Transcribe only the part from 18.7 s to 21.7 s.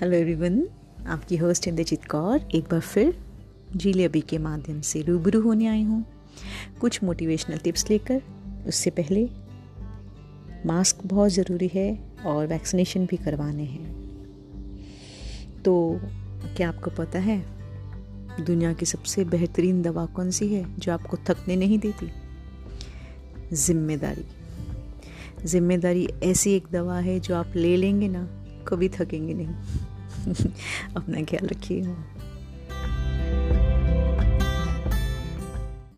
की सबसे बेहतरीन दवा कौन सी है जो आपको थकने